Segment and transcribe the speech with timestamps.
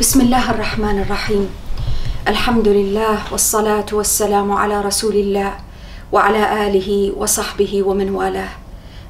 [0.00, 1.48] بسم الله الرحمن الرحيم
[2.28, 5.52] الحمد لله والصلاة والسلام على رسول الله
[6.12, 8.48] وعلى آله وصحبه ومن والاه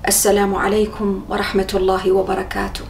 [0.08, 2.84] السلام عليكم ورحمة الله وبركاته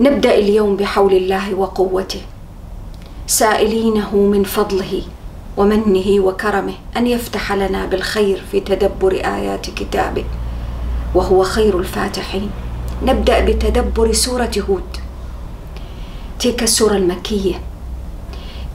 [0.00, 2.20] نبدأ اليوم بحول الله وقوته
[3.26, 5.02] سائلينه من فضله
[5.56, 10.24] ومنه وكرمه أن يفتح لنا بالخير في تدبر آيات كتابه
[11.14, 12.50] وهو خير الفاتحين
[13.02, 15.01] نبدأ بتدبر سورة هود
[16.42, 17.60] تلك السورة المكية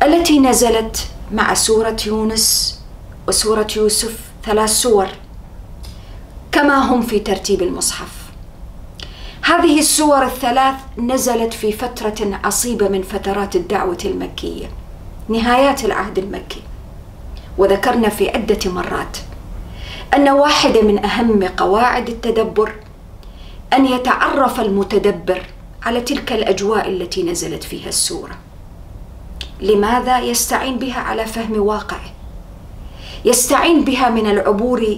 [0.04, 2.80] التي نزلت مع سورة يونس
[3.28, 5.08] وسورة يوسف ثلاث سور
[6.52, 8.08] كما هم في ترتيب المصحف.
[9.42, 14.70] هذه السور الثلاث نزلت في فترة عصيبة من فترات الدعوة المكية
[15.30, 16.62] نهايات العهد المكي.
[17.58, 19.18] وذكرنا في عدة مرات
[20.14, 22.76] أن واحدة من أهم قواعد التدبر
[23.73, 25.57] أن يتعرف المتدبر
[25.88, 28.38] على تلك الأجواء التي نزلت فيها السورة.
[29.62, 32.12] لماذا يستعين بها على فهم واقعه؟
[33.25, 34.97] يستعين بها من العبور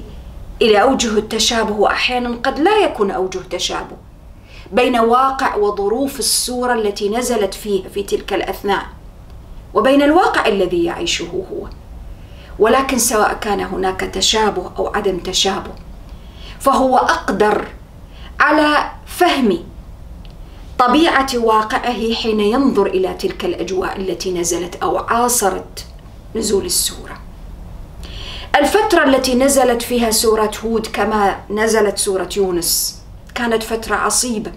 [0.61, 3.97] إلى أوجه التشابه واحيانا قد لا يكون أوجه تشابه
[4.71, 8.85] بين واقع وظروف السورة التي نزلت فيها في تلك الأثناء
[9.73, 11.67] وبين الواقع الذي يعيشه هو.
[12.59, 15.71] ولكن سواء كان هناك تشابه أو عدم تشابه
[16.59, 17.67] فهو أقدر
[18.39, 19.68] على فهم
[20.79, 25.85] طبيعة واقعه حين ينظر إلى تلك الأجواء التي نزلت أو عاصرت
[26.35, 27.19] نزول السورة.
[28.55, 33.01] الفترة التي نزلت فيها سورة هود كما نزلت سورة يونس
[33.35, 34.51] كانت فترة عصيبة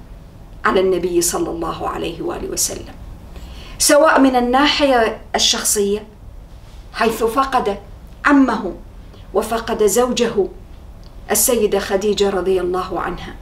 [0.65, 2.95] على النبي صلى الله عليه وآله وسلم
[3.79, 6.05] سواء من الناحية الشخصية
[6.93, 7.79] حيث فقد
[8.25, 8.75] عمه
[9.35, 10.49] وفقد زوجه
[11.31, 13.35] السيدة خديجة رضي الله عنها.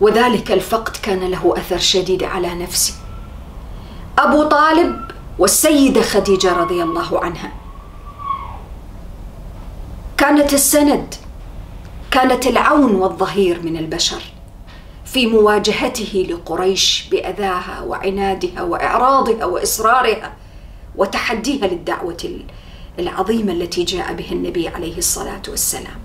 [0.00, 2.94] وذلك الفقد كان له أثر شديد على نفسي.
[4.18, 5.00] أبو طالب
[5.38, 7.52] والسيدة خديجة رضي الله عنها.
[10.18, 11.14] كانت السند
[12.10, 14.22] كانت العون والظهير من البشر
[15.04, 20.32] في مواجهته لقريش بأذاها وعنادها وإعراضها وإصرارها
[20.96, 22.40] وتحديها للدعوة
[22.98, 26.00] العظيمة التي جاء بها النبي عليه الصلاة والسلام.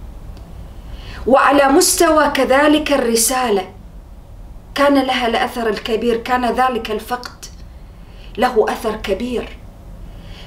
[1.28, 3.70] وعلى مستوى كذلك الرسالة
[4.76, 7.46] كان لها الأثر الكبير كان ذلك الفقد
[8.38, 9.58] له أثر كبير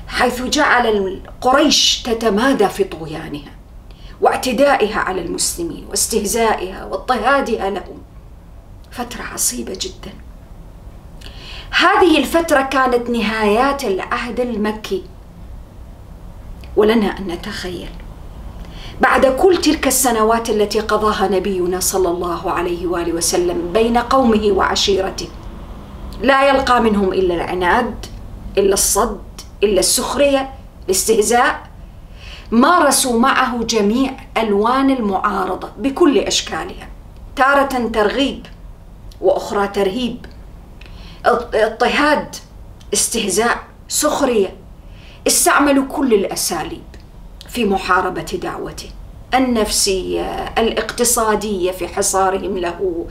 [0.09, 3.53] حيث جعل قريش تتمادى في طغيانها
[4.21, 8.03] واعتدائها على المسلمين واستهزائها واضطهادها لهم.
[8.91, 10.13] فترة عصيبة جدا.
[11.71, 15.03] هذه الفترة كانت نهايات العهد المكي.
[16.77, 17.91] ولنا أن نتخيل
[19.01, 25.29] بعد كل تلك السنوات التي قضاها نبينا صلى الله عليه وآله وسلم بين قومه وعشيرته
[26.23, 28.07] لا يلقى منهم إلا العناد
[28.59, 29.21] إلا الصد
[29.63, 30.51] إلا السخرية
[30.87, 31.63] الاستهزاء.
[32.51, 36.89] مارسوا معه جميع ألوان المعارضة بكل أشكالها
[37.37, 38.47] تارة ترغيب
[39.21, 40.27] وأخرى ترهيب
[41.27, 42.37] اضطهاد
[42.95, 44.55] استهزاء سخرية.
[45.27, 46.83] استعملوا كل الأساليب
[47.55, 48.91] في محاربة دعوته
[49.35, 50.23] النفسية
[50.59, 53.07] الاقتصادية في حصارهم له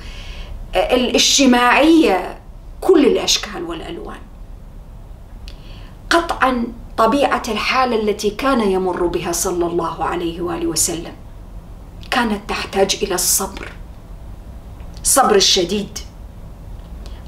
[0.75, 2.39] الاجتماعية
[2.81, 4.19] كل الأشكال والألوان.
[6.09, 6.67] قطعا
[6.97, 11.13] طبيعة الحاله التي كان يمر بها صلى الله عليه وآله وسلم
[12.11, 13.71] كانت تحتاج إلى الصبر
[15.01, 15.99] الصبر الشديد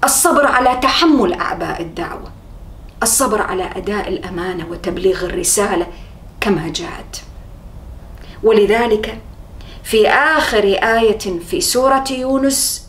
[0.03, 2.31] الصبر على تحمل أعباء الدعوة
[3.03, 5.87] الصبر على أداء الأمانة وتبليغ الرسالة
[6.45, 7.21] كما جاءت
[8.43, 9.21] ولذلك
[9.83, 12.87] في آخر آية في سورة يونس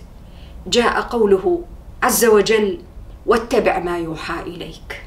[0.67, 1.62] جاء قوله
[2.03, 2.81] عز وجل
[3.27, 5.03] واتبع ما يوحى إليك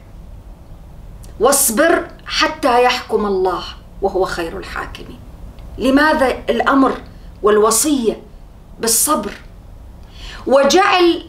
[1.39, 3.63] واصبر حتى يحكم الله
[4.01, 5.19] وهو خير الحاكمين.
[5.77, 7.01] لماذا الأمر
[7.43, 8.21] والوصية
[8.79, 9.33] بالصبر؟
[10.47, 11.25] وجعل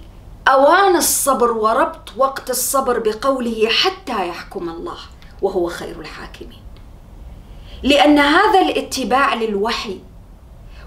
[0.48, 4.98] أوان الصبر وربط وقت الصبر بقوله حتى يحكم الله
[5.42, 6.69] وهو خير الحاكمين.
[7.82, 9.98] لأن هذا الاتباع للوحي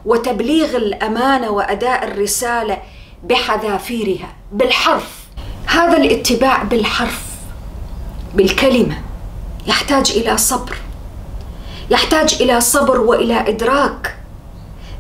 [0.06, 2.78] وتبليغ الأمانة وأداء الرسالة
[3.24, 5.24] بحذافيرها بالحرف.
[5.66, 7.24] هذا الاتباع بالحرف
[8.36, 9.02] بالكلمة.
[9.68, 10.76] يحتاج إلى صبر.
[11.90, 14.16] يحتاج إلى صبر وإلى إدراك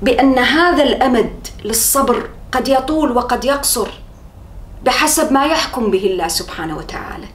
[0.01, 3.87] بأن هذا الأمد للصبر قد يطول وقد يقصر
[4.85, 7.27] بحسب ما يحكم به الله سبحانه وتعالى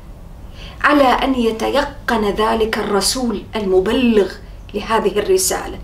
[0.84, 4.32] على أن يتيقن ذلك الرسول المبلغ
[4.74, 5.78] لهذه الرسالة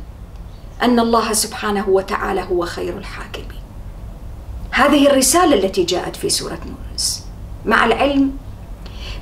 [0.82, 3.64] أن الله سبحانه وتعالى هو خير الحاكمين.
[4.70, 7.26] هذه الرسالة التي جاءت في سورة يونس
[7.64, 8.36] مع العلم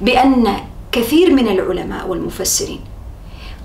[0.00, 0.56] بأن
[0.92, 2.80] كثير من العلماء والمفسرين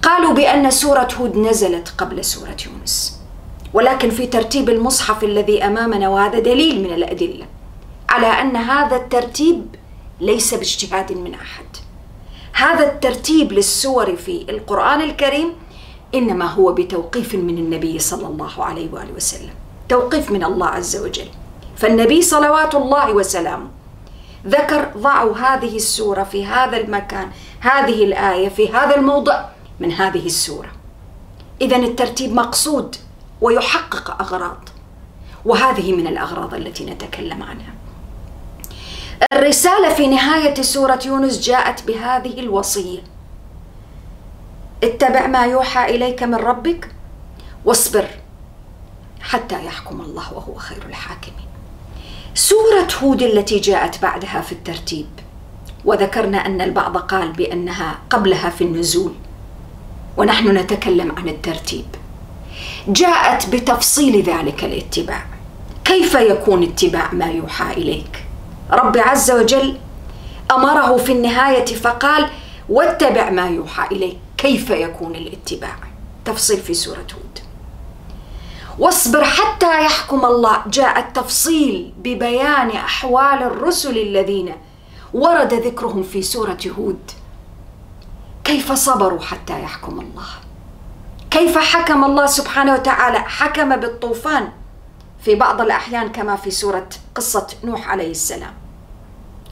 [0.02, 3.20] قالوا بأن سورة هود نزلت قبل سورة يونس
[3.74, 7.46] ولكن في ترتيب المصحف الذي أمامنا وهذا دليل من الأدلة
[8.10, 9.76] على أن هذا الترتيب
[10.22, 11.66] ليس باجتهاد من أحد.
[12.54, 15.54] هذا الترتيب للسور في القرآن الكريم
[16.16, 19.54] إنما هو بتوقيف من النبي صلى الله عليه وآله وسلم.
[19.90, 21.28] توقيف من الله عز وجل.
[21.78, 23.68] فالنبي صلوات الله وسلامه
[24.48, 29.46] ذكر ضعوا هذه السورة في هذا المكان هذه الآية في هذا الموضع
[29.80, 30.70] من هذه السورة.
[31.62, 32.96] إذا الترتيب مقصود
[33.42, 34.70] ويحقق أغراض
[35.46, 37.74] وهذه من الأغراض التي نتكلم عنها.
[39.34, 43.00] الرسالة في نهاية سورة يونس جاءت بهذه الوصية.
[44.84, 46.92] اتبع ما يوحى إليك من ربك
[47.66, 48.06] واصبر
[49.22, 51.48] حتى يحكم الله وهو خير الحاكمين.
[52.34, 55.08] سورة هود التي جاءت بعدها في الترتيب
[55.86, 59.14] وذكرنا أن البعض قال بأنها قبلها في النزول
[60.18, 61.86] ونحن نتكلم عن الترتيب.
[62.88, 65.26] جاءت بتفصيل ذلك الاتباع.
[65.86, 68.24] كيف يكون اتباع ما يوحى إليك؟
[68.72, 69.78] رب عز وجل
[70.52, 72.30] أمره في النهاية فقال
[72.70, 74.18] واتبع ما يوحى إليك.
[74.38, 75.76] كيف يكون الاتباع؟
[76.26, 77.40] تفصيل في سورة هود.
[78.80, 80.62] واصبر حتى يحكم الله.
[80.68, 84.56] جاء التفصيل ببيان أحوال الرسل الذين
[85.14, 87.12] ورد ذكرهم في سورة هود.
[88.44, 90.28] كيف صبروا حتى يحكم الله؟
[91.32, 94.52] كيف حكم الله سبحانه وتعالى؟ حكم بالطوفان
[95.24, 98.54] في بعض الأحيان كما في سورة قصة نوح عليه السلام.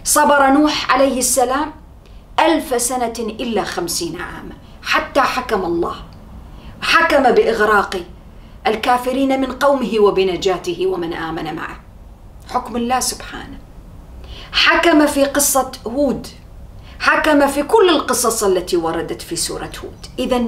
[0.04, 1.72] صبر نوح عليه السلام
[2.40, 4.56] ألف سنة إلا خمسين عاما.
[4.86, 5.96] حتى حكم الله.
[6.82, 8.02] حكم بإغراق
[8.68, 11.80] الكافرين من قومه وبنجاته ومن آمن معه.
[12.50, 13.58] حكم الله سبحانه.
[14.52, 16.28] حكم في قصة هود.
[17.00, 20.06] حكم في كل القصص التي وردت في سورة هود.
[20.20, 20.46] إذا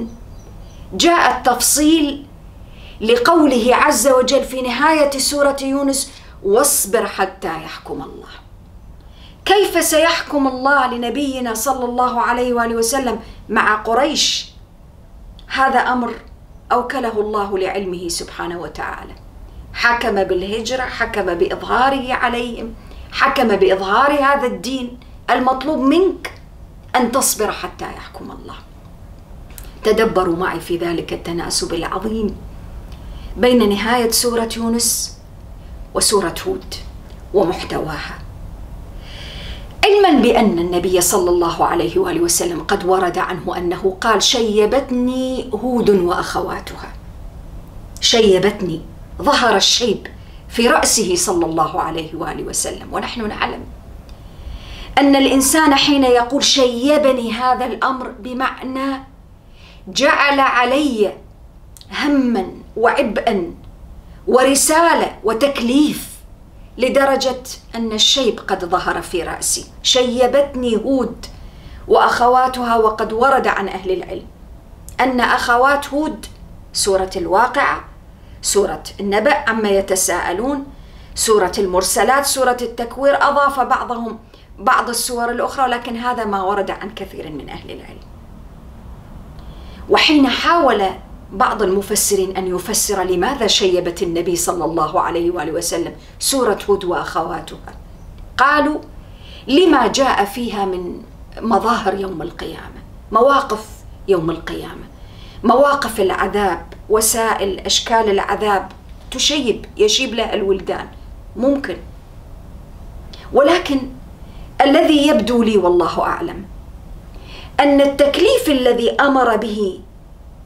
[0.93, 2.25] جاء التفصيل
[3.01, 6.11] لقوله عز وجل في نهاية سورة يونس
[6.43, 8.46] واصبر حتى يحكم الله.
[9.47, 14.51] كيف سيحكم الله لنبينا صلى الله عليه وآله وسلم مع قريش؟
[15.47, 16.13] هذا أمر
[16.71, 19.15] أوكله الله لعلمه سبحانه وتعالى.
[19.73, 22.73] حكم بالهجرة حكم بإظهاره عليهم
[23.11, 24.99] حكم بإظهار هذا الدين
[25.29, 26.31] المطلوب منك
[26.95, 28.55] أن تصبر حتى يحكم الله.
[29.83, 32.37] تدبروا معي في ذلك التناسب العظيم
[33.37, 35.17] بين نهاية سورة يونس
[35.93, 36.75] وسورة هود
[37.33, 38.26] ومحتواها.
[39.87, 45.89] علما بأن النبي صلى الله عليه وآله وسلم قد ورد عنه أنه قال شيبتني هود
[45.89, 46.93] وأخواتها.
[48.01, 48.81] شيبتني
[49.21, 50.07] ظهر الشيب
[50.49, 52.87] في رأسه صلى الله عليه وآله وسلم.
[52.91, 53.63] ونحن نعلم
[54.97, 59.03] أن الإنسان حين يقول شيبني هذا الأمر بمعنى
[59.87, 61.13] جعل علي
[62.03, 62.47] هما
[62.77, 63.53] وعبئا
[64.27, 66.16] ورسالة وتكليف
[66.77, 67.43] لدرجة
[67.75, 69.65] أن الشيب قد ظهر في رأسي.
[69.83, 71.25] شيبتني هود
[71.87, 74.25] وأخواتها وقد ورد عن أهل العلم
[74.99, 76.25] أن أخوات هود
[76.73, 77.83] سورة الواقعة
[78.41, 80.65] سورة النبأ عما يتساءلون
[81.15, 84.19] سورة المرسلات سورة التكوير أضاف بعضهم
[84.59, 87.99] بعض السور الأخرى لكن هذا ما ورد عن كثير من أهل العلم.
[89.89, 90.83] وحين حاول
[91.31, 97.73] بعض المفسرين أن يفسر لماذا شيبت النبي صلى الله عليه وآله وسلم سورة هود وأخواتها.
[98.37, 98.79] قالوا
[99.47, 101.01] لما جاء فيها من
[101.41, 102.79] مظاهر يوم القيامة
[103.11, 103.65] مواقف
[104.07, 104.87] يوم القيامة
[105.43, 108.69] مواقف العذاب وسائل أشكال العذاب
[109.11, 110.87] تشيب يشيب لها الولدان.
[111.35, 111.77] ممكن.
[113.33, 113.79] ولكن
[114.61, 116.45] الذي يبدو لي والله أعلم
[117.59, 119.79] أن التكليف الذي أمر به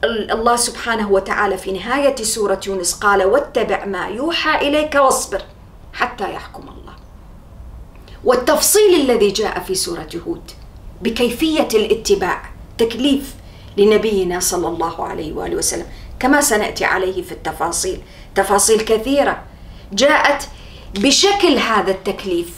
[0.04, 5.42] الله سبحانه وتعالى في نهاية سورة يونس قال واتبع ما يوحى إليك واصبر
[5.92, 6.94] حتى يحكم الله.
[8.24, 10.50] والتفصيل الذي جاء في سورة هود
[11.02, 12.42] بكيفية الاتباع
[12.78, 13.34] تكليف
[13.76, 15.86] لنبينا صلى الله عليه وآله وسلم
[16.20, 18.00] كما سنأتي عليه في التفاصيل.
[18.34, 19.42] تفاصيل كثيرة.
[19.92, 20.48] جاءت
[20.94, 22.50] بشكل هذا التكليف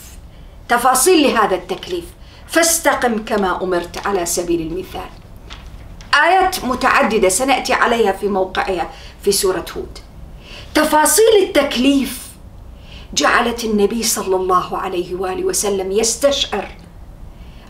[0.68, 2.04] تفاصيل لهذا التكليف.
[2.46, 5.23] فاستقم كما أمرت على سبيل المثال.
[6.14, 8.90] آيات متعددة سنأتي عليها في موقعها
[9.22, 9.98] في سورة هود.
[10.74, 12.24] تفاصيل التكليف
[13.14, 16.68] جعلت النبي صلى الله عليه وآله وسلم يستشعر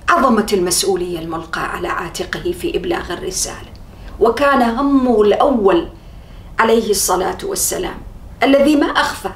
[0.09, 3.69] عظمة المسؤولية الملقاة على عاتقه في إبلاغ الرسالة.
[4.21, 5.89] وكان همه الأول
[6.59, 7.99] عليه الصلاة والسلام
[8.43, 9.31] الذي ما أخفى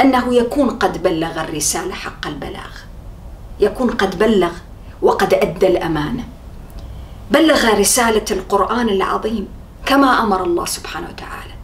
[0.00, 2.70] أنه يكون قد بلغ الرسالة حق البلاغ.
[3.60, 4.52] يكون قد بلغ
[5.02, 6.33] وقد أدى الأمانة.
[7.30, 9.48] بلغ رسالة القرآن العظيم
[9.86, 11.54] كما أمر الله سبحانه وتعالى.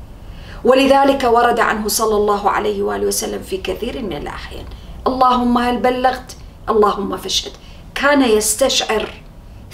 [0.64, 4.64] ولذلك ورد عنه صلى الله عليه وآله وسلم في كثير من الأحيان
[5.07, 6.37] اللهم هل بلغت؟
[6.69, 7.52] اللهم فاشهد
[7.95, 9.09] كان يستشعر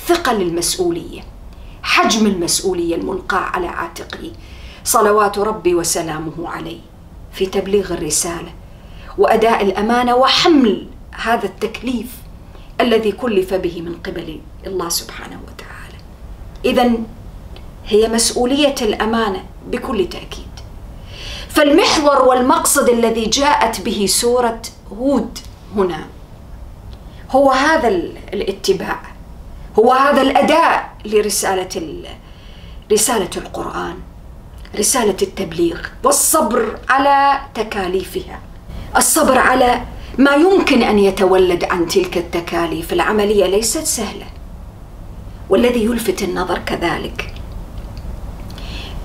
[0.07, 1.21] ثقل المسؤولية
[1.83, 4.33] حجم المسؤولية الملقاة على عاتقه.
[4.85, 6.81] صلوات ربي وسلامه عليه
[7.33, 8.53] في تبليغ الرسالة
[9.19, 12.07] وأداء الأمانة وحمل هذا التكليف
[12.81, 15.76] الذي كلف به من قبل الله سبحانه وتعالى.
[16.67, 16.91] اذا
[17.87, 20.47] هي مسؤولية الأمانة بكل تأكيد.
[21.49, 25.39] فالمحور والمقصد الذي جاءت به سورة هود
[25.77, 26.07] هنا
[27.31, 27.89] هو هذا
[28.35, 29.01] الاتباع
[29.79, 32.03] هو هذا الأداء لرسالة
[32.93, 33.97] رسالة القرآن
[34.79, 38.41] رسالة التبليغ والصبر على تكاليفها.
[38.97, 39.83] الصبر على
[40.19, 42.93] ما يمكن أن يتولد عن تلك التكاليف.
[42.93, 44.27] العملية ليست سهلة.
[45.51, 47.35] والذي يلفت النظر كذلك.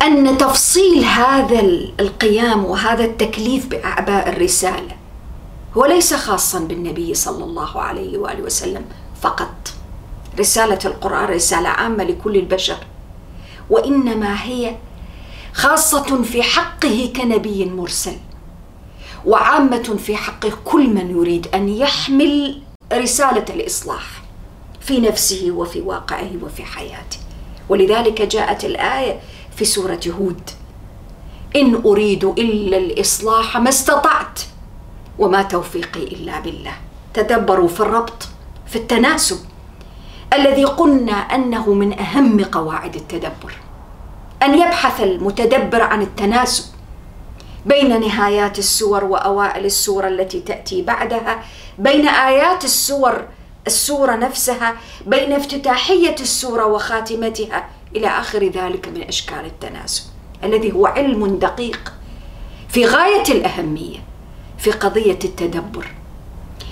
[0.02, 1.60] أن تفصيل هذا
[2.00, 4.96] القيام وهذا التكليف بأعباء الرسالة
[5.78, 8.86] هو ليس خاصا بالنبي صلى الله عليه وآله وسلم
[9.22, 9.74] فقط.
[10.40, 12.78] رسالة القرآن رسالة عامة لكل البشر
[13.70, 14.76] وإنما هي
[15.54, 18.16] خاصة في حقه كنبي مرسل
[19.26, 22.62] وعامة في حق كل من يريد أن يحمل
[22.94, 24.21] رسالة الإصلاح.
[24.82, 27.18] في نفسه وفي واقعه وفي حياته.
[27.70, 29.20] ولذلك جاءت الآية
[29.56, 30.50] في سورة هود.
[31.56, 34.40] إن أريد إلا الإصلاح ما استطعت
[35.20, 36.74] وما توفيقي إلا بالله.
[37.14, 38.28] تدبروا في الربط
[38.68, 39.38] في التناسب.
[40.34, 43.54] الذي قلنا أنه من أهم قواعد التدبر.
[44.44, 46.66] أن يبحث المتدبر عن التناسب
[47.66, 51.44] بين نهايات السور وأوائل السور التي تأتي بعدها
[51.78, 53.22] بين آيات السور
[53.68, 54.76] السورة نفسها
[55.08, 60.04] بين افتتاحية السورة وخاتمتها إلى آخر ذلك من أشكال التناسب
[60.44, 61.94] الذي هو علم دقيق
[62.70, 64.00] في غاية الأهمية
[64.58, 65.88] في قضية التدبر.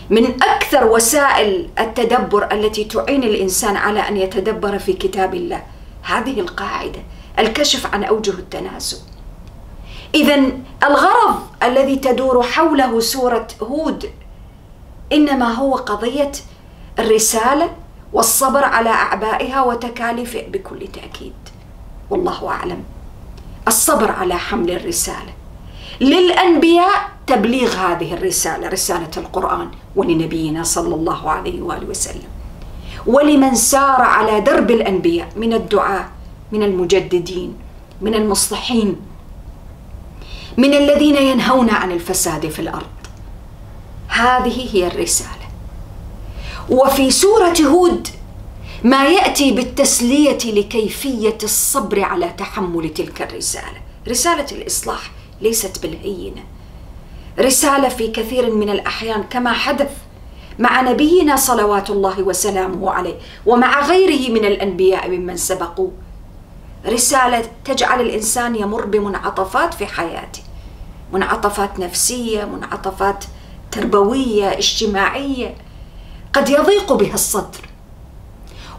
[0.09, 5.63] من أكثر وسائل التدبر التي تعين الإنسان على أن يتدبر في كتاب الله
[6.03, 6.99] هذه القاعدة
[7.39, 8.97] الكشف عن أوجه التناسب.
[10.15, 10.51] اذا
[10.83, 14.09] الغرض الذي تدور حوله سورة هود
[15.13, 16.31] إنما هو قضية
[16.99, 17.69] الرسالة
[18.13, 21.33] والصبر على أعبائها وتكاليفها بكل تأكيد.
[22.09, 22.83] والله أعلم.
[23.67, 25.33] الصبر على حمل الرسالة.
[26.01, 32.29] للأنبياء تبليغ هذه الرسالة رسالة القرآن ولنبينا صلى الله عليه وآله وسلم.
[33.05, 36.05] ولمن سار على درب الأنبياء من الدعاه
[36.51, 37.57] من المجددين
[38.01, 38.95] من المصلحين
[40.57, 42.99] من الذين ينهون عن الفساد في الأرض.
[44.07, 45.38] هذه هي الرسالة.
[46.71, 48.07] وفي سورة هود
[48.83, 53.81] ما يأتي بالتسلية لكيفية الصبر على تحمل تلك الرسالة.
[54.07, 55.11] رسالة الإصلاح
[55.41, 56.43] ليست بالهينة.
[57.39, 59.91] رسالة في كثير من الأحيان كما حدث
[60.59, 65.89] مع نبينا صلوات الله وسلامه عليه ومع غيره من الأنبياء ممن سبقوا
[66.87, 70.41] رسالة تجعل الإنسان يمر بمنعطفات في حياته.
[71.13, 73.23] منعطفات نفسية منعطفات
[73.71, 75.55] تربوية اجتماعية.
[76.33, 77.69] قد يضيق بها الصدر.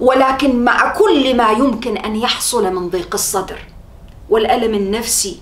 [0.01, 3.59] ولكن مع كل ما يمكن أن يحصل من ضيق الصدر
[4.31, 5.41] والألم النفسي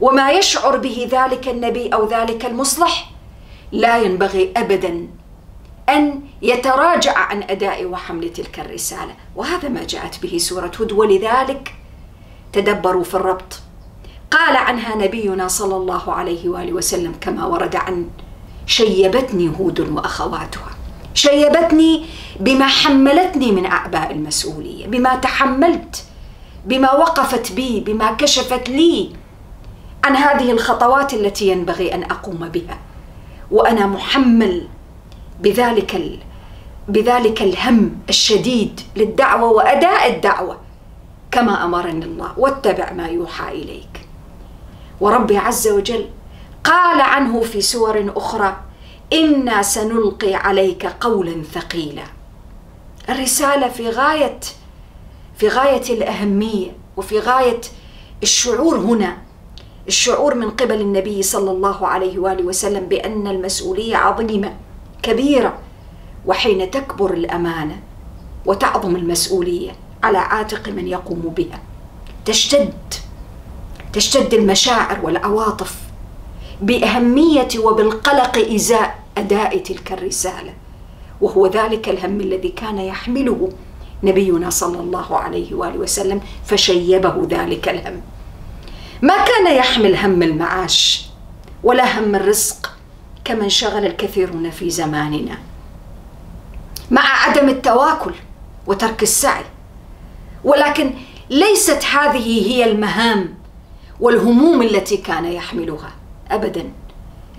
[0.00, 3.10] وما يشعر به ذلك النبي أو ذلك المصلح
[3.72, 5.08] لا ينبغي ابدا
[5.88, 9.14] أن يتراجع عن أداء وحمل تلك الرسالة.
[9.36, 10.92] وهذا ما جاءت به سورة هود.
[10.92, 11.74] ولذلك
[12.52, 13.60] تدبروا في الربط.
[14.30, 18.08] قال عنها نبينا صلى الله عليه وآله وسلم كما ورد عن
[18.66, 20.69] شيبتني هود واخواتها
[21.14, 22.06] شيبتني
[22.40, 26.04] بما حملتني من أعباء المسؤولية بما تحملت
[26.66, 29.12] بما وقفت بي بما كشفت لي
[30.04, 32.78] عن هذه الخطوات التي ينبغي أن أقوم بها.
[33.50, 34.68] وأنا محمل
[35.40, 36.18] بذلك ال...
[36.88, 40.56] بذلك الهم الشديد للدعوة وأداء الدعوة
[41.30, 42.38] كما أمرني الله.
[42.38, 44.06] واتبع ما يوحى إليك.
[45.00, 46.06] وربي عز وجل
[46.64, 48.56] قال عنه في سور أخرى
[49.12, 52.02] إنا سنلقي عليك قولا ثقيلا.
[53.08, 54.40] الرسالة في غاية
[55.36, 57.60] في غاية الأهمية وفي غاية
[58.22, 59.16] الشعور هنا.
[59.88, 64.56] الشعور من قبل النبي صلى الله عليه وآله وسلم بأن المسؤولية عظيمة
[65.02, 65.58] كبيرة
[66.26, 67.80] وحين تكبر الأمانة
[68.46, 71.60] وتعظم المسؤولية على عاتق من يقوم بها.
[72.24, 72.74] تشتد
[73.92, 75.74] تشتد المشاعر والعواطف
[76.62, 80.54] بأهمية وبالقلق إزاء أداء تلك الرسالة.
[81.20, 83.48] وهو ذلك الهم الذي كان يحمله
[84.02, 88.00] نبينا صلى الله عليه وآله وسلم فشيبه ذلك الهم.
[89.02, 91.06] ما كان يحمل هم المعاش
[91.62, 92.76] ولا هم الرزق
[93.24, 95.38] كما انشغل الكثيرون في زماننا.
[96.90, 98.12] مع عدم التواكل
[98.66, 99.44] وترك السعي
[100.44, 100.94] ولكن
[101.30, 103.34] ليست هذه هي المهام
[104.00, 105.92] والهموم التي كان يحملها
[106.30, 106.70] ابدا.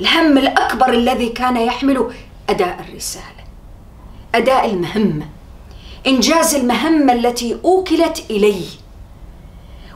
[0.02, 2.12] الهم الأكبر الذي كان يحمله
[2.50, 3.44] أداء الرسالة
[4.36, 5.26] أداء المهمة
[6.08, 8.66] إنجاز المهمة التي أوكلت إليه.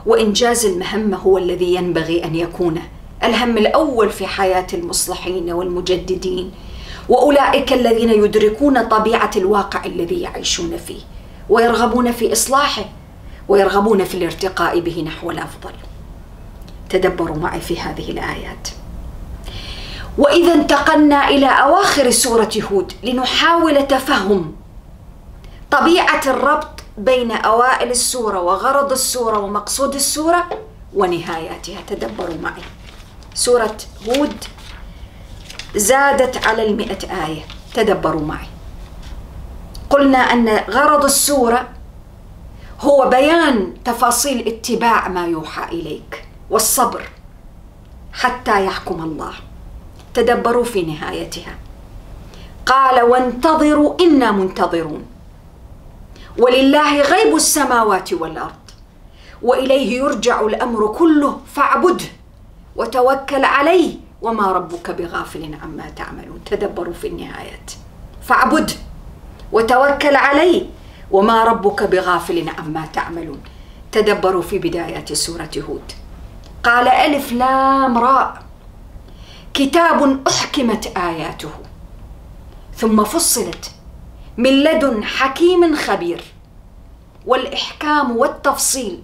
[0.06, 2.82] وإنجاز المهمة هو الذي ينبغي أن يكون
[3.24, 6.52] الهم الأول في حياة المصلحين والمجددين
[7.08, 11.00] وأولئك الذين يدركون طبيعة الواقع الذي يعيشون فيه
[11.48, 12.84] ويرغبون في إصلاحه
[13.48, 15.72] ويرغبون في الارتقاء به نحو الأفضل.
[16.90, 18.68] تدبروا معي في هذه الآيات.
[20.18, 24.56] وإذا انتقلنا إلى أواخر سورة هود لنحاول تفهم
[25.70, 30.48] طبيعة الربط بين أوائل السورة وغرض السورة ومقصود السورة
[30.94, 31.80] ونهاياتها.
[31.86, 32.62] تدبروا معي.
[33.34, 33.76] سورة
[34.08, 34.44] هود
[35.76, 37.42] زادت على المئة آية.
[37.74, 38.46] تدبروا معي.
[39.90, 41.68] قلنا أن غرض السورة
[42.80, 47.08] هو بيان تفاصيل اتباع ما يوحى إليك والصبر
[48.12, 49.32] حتى يحكم الله.
[50.16, 51.54] تدبروا في نهايتها.
[52.66, 55.06] قال وانتظروا إنا منتظرون.
[56.38, 58.64] ولله غيب السماوات والأرض.
[59.42, 62.04] وإليه يرجع الأمر كله فاعبده
[62.76, 63.96] وتوكل عليه.
[64.22, 66.40] وما ربك بغافل عما تعملون.
[66.46, 67.70] تدبروا في النهايات.
[68.22, 68.70] فاعبد
[69.52, 70.66] وتوكل عليه.
[71.10, 73.40] وما ربك بغافل عما تعملون.
[73.92, 75.92] تدبروا في بدايات سورة هود.
[76.64, 78.45] قال ألف لام راء.
[79.56, 81.50] كتاب أحكمت آياته.
[82.74, 83.70] ثم فصلت.
[84.36, 86.24] من لدن حكيم خبير.
[87.26, 89.02] والإحكام والتفصيل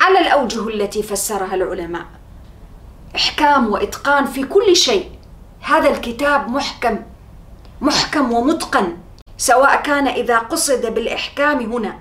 [0.00, 2.06] على الأوجه التي فسرها العلماء.
[3.16, 5.10] إحكام وإتقان في كل شيء.
[5.60, 6.98] هذا الكتاب محكم.
[7.80, 8.96] محكم ومتقن.
[9.36, 11.98] سواء كان إذا قصد بالإحكام هنا.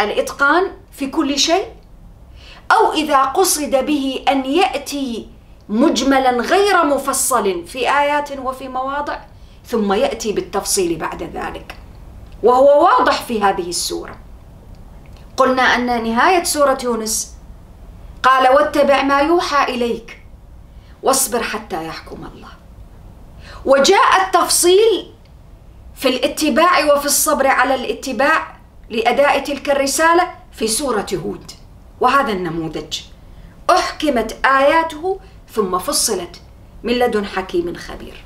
[0.00, 1.66] الإتقان في كل شيء.
[2.72, 5.28] أو إذا قصد به أن يأتي
[5.70, 9.18] مجملا غير مفصل في آيات وفي مواضع
[9.66, 11.76] ثم يأتي بالتفصيل بعد ذلك.
[12.42, 14.16] وهو واضح في هذه السورة.
[15.36, 17.34] قلنا أن نهاية سورة يونس
[18.22, 20.22] قال واتبع ما يوحى إليك
[21.02, 22.50] واصبر حتى يحكم الله.
[23.64, 25.12] وجاء التفصيل
[25.94, 28.56] في الاتباع وفي الصبر على الاتباع
[28.90, 31.50] لأداء تلك الرسالة في سورة هود.
[32.00, 33.00] وهذا النموذج.
[33.70, 35.20] أحكمت آياته
[35.52, 36.40] ثم فصلت
[36.82, 38.24] من لدن حكيم خبير.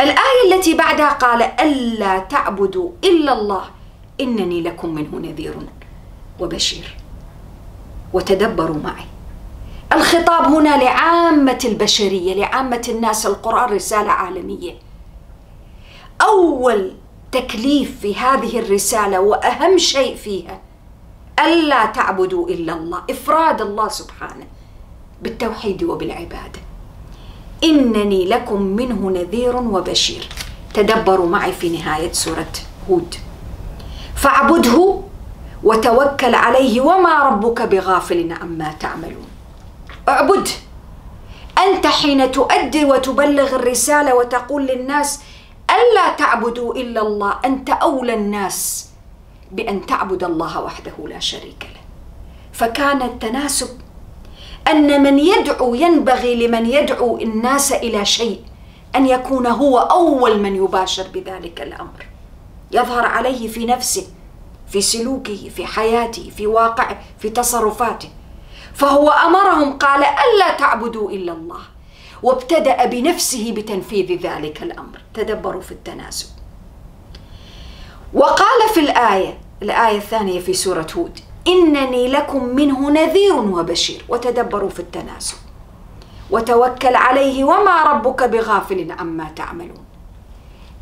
[0.00, 3.64] الآية التي بعدها قال ألا تعبدوا إلا الله
[4.20, 5.54] إنني لكم منه نذير
[6.40, 6.96] وبشير.
[8.12, 9.04] وتدبروا معي.
[9.92, 14.74] الخطاب هنا لعامة البشرية لعامة الناس القرآن رسالة عالمية.
[16.20, 16.92] أول
[17.32, 20.60] تكليف في هذه الرسالة وأهم شيء فيها
[21.40, 24.46] ألا تعبدوا إلا الله إفراد الله سبحانه.
[25.26, 26.60] بالتوحيد وبالعبادة
[27.64, 30.28] إنني لكم منه نذير وبشير.
[30.74, 32.52] تدبروا معي في نهاية سورة
[32.90, 33.14] هود.
[34.16, 35.00] فاعبده
[35.62, 39.28] وتوكل عليه وما ربك بغافل عما تعملون.
[40.08, 40.48] اعبد.
[41.58, 45.20] أنت حين تؤدي وتبلغ الرسالة وتقول للناس
[45.70, 48.88] ألا تعبدوا إلا الله أنت أولى الناس
[49.52, 51.80] بأن تعبد الله وحده لا شريك له.
[52.52, 53.85] فكان التناسب
[54.68, 58.40] أن من يدعو ينبغي لمن يدعو الناس إلى شيء
[58.96, 62.06] أن يكون هو أول من يباشر بذلك الأمر.
[62.72, 64.06] يظهر عليه في نفسه
[64.68, 68.08] في سلوكه في حياته في واقعه في تصرفاته.
[68.74, 71.60] فهو أمرهم قال ألا تعبدوا إلا الله.
[72.22, 76.26] وابتدأ بنفسه بتنفيذ ذلك الأمر تدبروا في التناسب.
[78.14, 84.04] وقال في الآية الآية الثانية في سورة هود إنني لكم منه نذير وبشير.
[84.08, 85.36] وتدبروا في التناسب
[86.30, 89.84] وتوكل عليه وما ربك بغافل عما تعملون.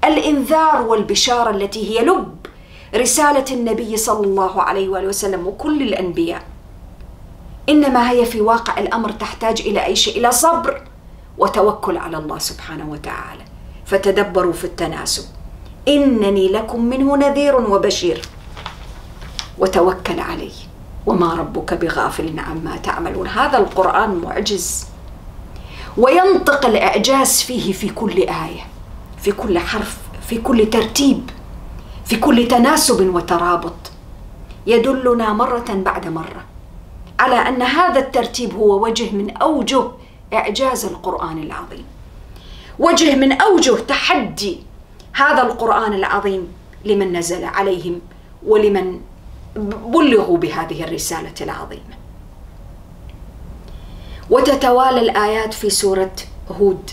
[0.04, 2.46] الإنذار والبشارة التي هي لب
[2.96, 6.42] رسالة النبي صلى الله عليه وآله وسلم وكل الأنبياء.
[7.68, 10.82] إنما هي في واقع الأمر تحتاج إلى أي شيء؟ إلى صبر
[11.38, 13.44] وتوكل على الله سبحانه وتعالى.
[13.86, 15.24] فتدبروا في التناسب
[15.88, 18.22] إنني لكم منه نذير وبشير.
[19.58, 20.52] وتوكل عليه.
[21.06, 23.26] وما ربك بغافل عما تعملون.
[23.28, 24.86] هذا القرآن معجز.
[25.96, 28.66] وينطق الإعجاز فيه في كل آية
[29.18, 31.30] في كل حرف في كل ترتيب
[32.04, 33.74] في كل تناسب وترابط.
[34.66, 36.44] يدلنا مرة بعد مرة
[37.20, 39.84] على أن هذا الترتيب هو وجه من أوجه
[40.32, 41.84] إعجاز القرآن العظيم.
[42.78, 44.58] وجه من أوجه تحدي
[45.12, 46.48] هذا القرآن العظيم
[46.84, 48.00] لمن نزل عليهم
[48.46, 49.00] ولمن
[49.56, 51.94] بلغوا بهذه الرسالة العظيمة.
[54.30, 56.12] وتتوالى الآيات في سورة
[56.50, 56.90] هود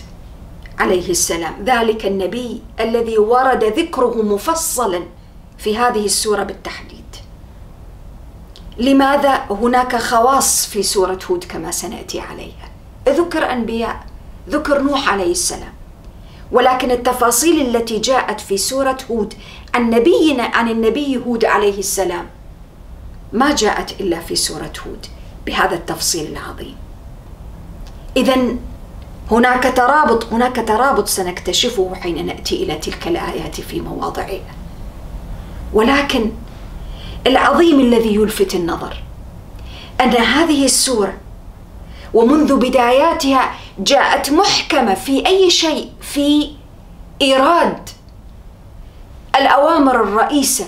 [0.78, 1.64] عليه السلام.
[1.64, 5.02] ذلك النبي الذي ورد ذكره مفصلا
[5.58, 7.02] في هذه السورة بالتحديد.
[8.78, 12.70] لماذا هناك خواص في سورة هود كما سنأتي عليها؟
[13.08, 14.06] ذكر أنبياء
[14.48, 15.72] ذكر نوح عليه السلام.
[16.52, 19.34] ولكن التفاصيل التي جاءت في سورة هود
[19.74, 22.26] عن نبينا عن النبي هود عليه السلام
[23.32, 25.06] ما جاءت إلا في سورة هود
[25.46, 26.76] بهذا التفصيل العظيم.
[28.16, 28.56] اذا
[29.30, 34.54] هناك ترابط هناك ترابط سنكتشفه حين نأتي إلى تلك الآيات في مواضعها.
[35.72, 36.30] ولكن
[37.26, 39.02] العظيم الذي يلفت النظر
[40.00, 41.14] أن هذه السوره
[42.14, 46.50] ومنذ بداياتها جاءت محكمة في أي شيء في
[47.22, 47.88] إيراد
[49.36, 50.64] الأوامر الرئيسة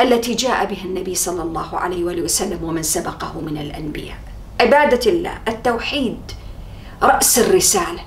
[0.00, 4.18] التي جاء بها النبي صلى الله عليه وآله وسلم ومن سبقه من الأنبياء.
[4.60, 6.18] عبادة الله التوحيد
[7.02, 8.00] رأس الرسالة.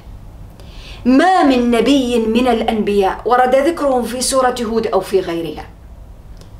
[1.05, 5.65] ما من نبي من الأنبياء ورد ذكرهم في سورة هود أو في غيرها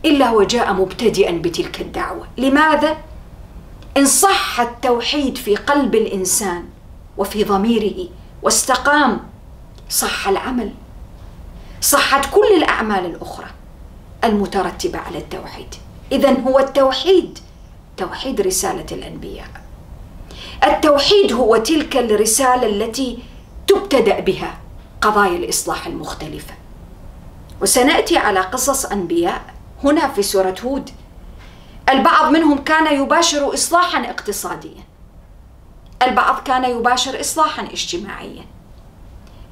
[0.06, 2.28] إلا وجاء مبتدئا بتلك الدعوة.
[2.38, 2.98] لماذا؟
[3.98, 6.64] إن صح التوحيد في قلب الإنسان
[7.18, 8.08] وفي ضميره
[8.42, 9.20] واستقام
[9.90, 10.72] صح العمل.
[11.82, 13.49] صحت كل الأعمال الأخرى.
[14.24, 15.76] المترتبه على التوحيد.
[16.12, 17.40] اذا هو التوحيد
[17.98, 19.48] توحيد رسالة الأنبياء.
[20.64, 23.20] التوحيد هو تلك الرسالة التي
[23.68, 24.58] تبتدأ بها
[25.02, 26.54] قضايا الإصلاح المختلفه
[27.62, 29.42] وسنأتي على قصص أنبياء
[29.84, 30.90] هنا في سورة هود.
[31.90, 34.84] البعض منهم كان يباشر اصلاحا اقتصاديا.
[36.04, 38.46] البعض كان يباشر اصلاحا اجتماعيا.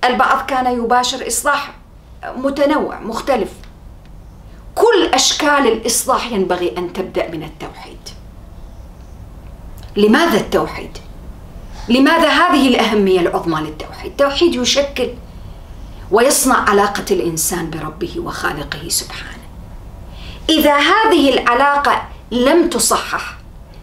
[0.03, 1.73] البعض كان يباشر إصلاح
[2.35, 3.49] متنوع مختلف.
[4.77, 7.97] كل أشكال الإصلاح ينبغي أن تبدأ من التوحيد.
[9.95, 10.97] لماذا التوحيد؟
[11.89, 15.09] لماذا هذه الأهمية العظمى للتوحيد؟ التوحيد يشكل
[16.11, 19.47] ويصنع علاقة الإنسان بربه وخالقه سبحانه.
[20.49, 23.37] إذا هذه العلاقة لم تصحح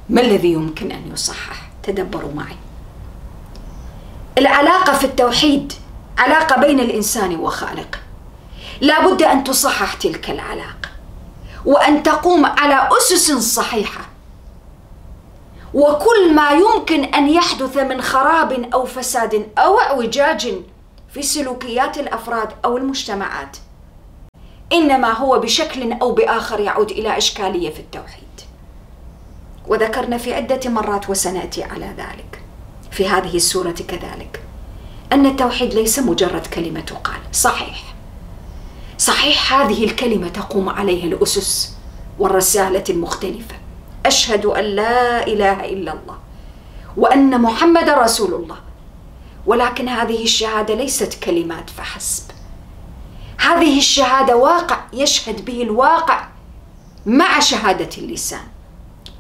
[0.09, 2.57] ما الذي يمكن أن يصحح؟ تدبروا معي.
[4.39, 5.73] العلاقة في التوحيد
[6.19, 7.99] علاقة بين الإنسان وخالقه.
[8.81, 10.84] لا بد أن تصحح تلك العلاقة.
[11.67, 14.01] وأن تقوم على أسس صحيحة.
[15.75, 20.55] وكل ما يمكن أن يحدث من خراب أو فساد أو أعوجاج
[21.15, 23.57] في سلوكيات الأفراد أو المجتمعات.
[24.73, 28.25] إنما هو بشكل أو بآخر يعود إلى إشكالية في التوحيد.
[29.67, 32.43] وذكرنا في عدة مرات وسنأتي على ذلك.
[32.91, 34.43] في هذه السورة كذلك.
[35.13, 37.94] أن التوحيد ليس مجرد كلمة تقال صحيح.
[38.99, 41.75] صحيح هذه الكلمة تقوم عليها الأسس
[42.19, 43.55] والرسالة المختلفة.
[44.07, 46.19] أشهد أن لا إله إلا الله
[46.97, 48.57] وأن محمد رسول الله.
[49.47, 52.25] ولكن هذه الشهادة ليست كلمات فحسب.
[53.39, 56.29] هذه الشهادة واقع يشهد به الواقع
[57.07, 58.47] مع شهادة اللسان.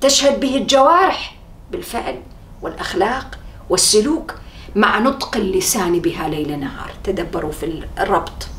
[0.00, 1.36] تشهد به الجوارح
[1.70, 2.20] بالفعل
[2.62, 3.38] والأخلاق
[3.70, 4.34] والسلوك
[4.76, 6.92] مع نطق اللسان بها ليل نهار.
[7.04, 8.53] تدبروا في الربط.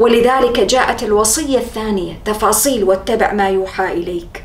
[0.00, 4.44] ولذلك جاءت الوصية الثانية تفاصيل واتبع ما يوحى إليك.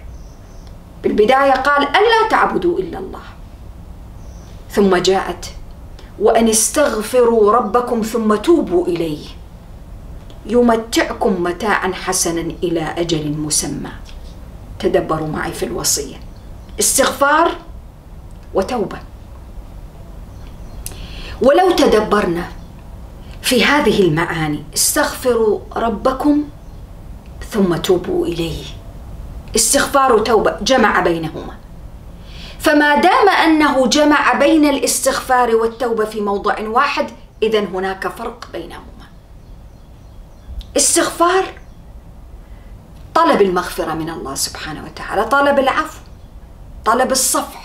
[1.04, 3.22] بالبداية قال ألا تعبدوا إلا الله.
[4.72, 5.46] ثم جاءت
[6.20, 9.26] وأن استغفروا ربكم ثم توبوا إليه.
[10.46, 13.92] يمتعكم متاعا حسنا إلى أجل مسمى.
[14.80, 16.16] تدبروا معي في الوصية.
[16.80, 17.52] استغفار
[18.54, 18.98] وتوبة.
[21.42, 22.48] ولو تدبرنا
[23.46, 24.64] في هذه المعاني.
[24.74, 26.44] استغفروا ربكم
[27.50, 28.64] ثم توبوا إليه.
[29.56, 31.56] استغفار وتوبه جمع بينهما.
[32.60, 37.12] فما دام أنه جمع بين الاستغفار والتوبة في موضع واحد
[37.44, 39.06] اذا هناك فرق بينهما.
[40.78, 41.54] استغفار
[43.16, 46.00] طلب المغفرة من الله سبحانه وتعالى طلب العفو
[46.86, 47.65] طلب الصفح.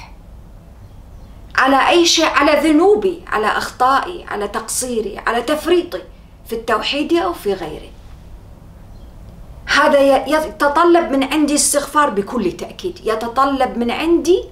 [1.61, 6.03] على أي شيء على ذنوبي على أخطائي على تقصيري على تفريطي
[6.47, 7.91] في التوحيد أو في غيره.
[9.67, 13.01] هذا يتطلب من عندي استغفار بكل تأكيد.
[13.05, 14.45] يتطلب من عندي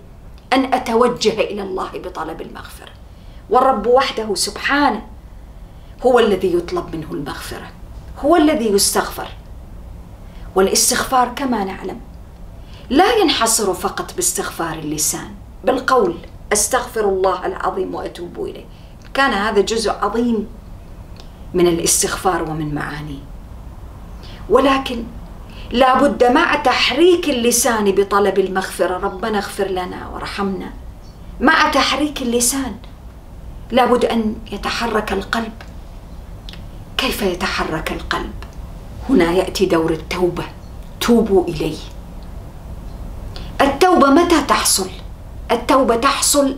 [0.52, 2.92] أن أتوجه إلى الله بطلب المغفرة.
[3.50, 5.06] والرب وحده سبحانه
[6.02, 7.70] هو الذي يطلب منه المغفرة
[8.18, 9.28] هو الذي يستغفر.
[10.54, 12.00] والاستغفار كما نعلم
[12.90, 16.16] لا ينحصر فقط باستغفار اللسان بالقول.
[16.52, 18.64] أستغفر الله العظيم وأتوب إليه.
[19.14, 20.46] كان هذا جزء عظيم
[21.54, 23.20] من الاستغفار ومن معانيه
[24.48, 25.04] ولكن
[25.70, 30.70] لا بد مع تحريك اللسان بطلب المغفرة ربنا اغفر لنا وارحمنا
[31.40, 32.76] مع تحريك اللسان
[33.70, 35.52] لابد أن يتحرك القلب.
[36.96, 38.32] كيف يتحرك القلب؟
[39.10, 40.44] هنا يأتي دور التوبة.
[41.00, 41.76] توبوا الي
[43.60, 44.90] التوبة متى تحصل؟
[45.50, 46.56] التوبة تحصل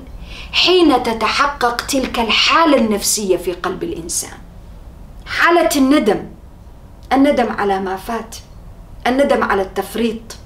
[0.52, 4.38] حين تتحقق تلك الحالة النفسية في قلب الإنسان.
[5.26, 6.24] حالة الندم
[7.12, 8.36] الندم على ما فات
[9.06, 10.36] الندم على التفريط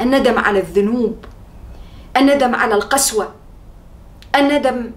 [0.00, 1.24] الندم على الذنوب
[2.16, 3.32] الندم على القسوة
[4.36, 4.90] الندم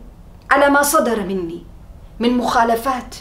[0.52, 1.64] على ما صدر مني
[2.20, 3.16] من مخالفات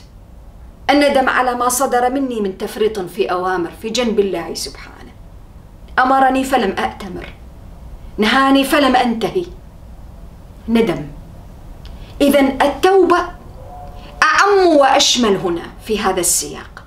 [0.90, 5.12] الندم على ما صدر مني من تفريط في أوامر في جنب الله سبحانه.
[5.99, 7.33] أمرني فلم اتمر
[8.18, 9.47] نهاني فلم أنتهي.
[10.68, 11.07] ندم.
[12.20, 13.18] اذا التوبة
[14.22, 16.85] أعم وأشمل هنا في هذا السياق.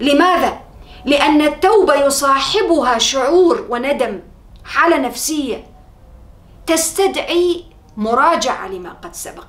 [0.00, 0.60] لماذا؟
[1.04, 4.20] لأن التوبة يصاحبها شعور وندم
[4.64, 5.66] حالة نفسية
[6.66, 7.64] تستدعي
[7.96, 9.46] مراجعة لما قد سبق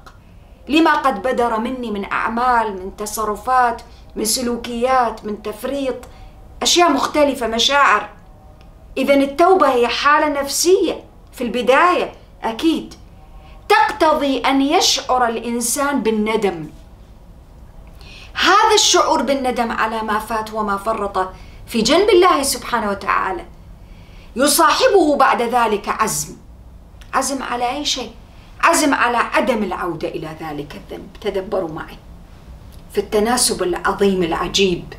[0.70, 3.82] لما قد بدر مني من أعمال من تصرفات
[4.16, 5.96] من سلوكيات من تفريط
[6.62, 8.10] أشياء مختلفة مشاعر.
[8.98, 12.12] اذا التوبة هي حالة نفسية في البداية
[12.44, 12.94] أكيد.
[13.72, 16.68] تقتضي أن يشعر الإنسان بالندم.
[18.34, 21.30] هذا الشعور بالندم على ما فات وما فرط
[21.68, 23.46] في جنب الله سبحانه وتعالى.
[24.36, 26.36] يصاحبه بعد ذلك عزم.
[27.14, 28.12] عزم على أي شيء؟
[28.64, 31.08] عزم على عدم العودة إلى ذلك الذنب.
[31.22, 31.98] تدبروا معي.
[32.92, 34.94] في التناسب العظيم العجيب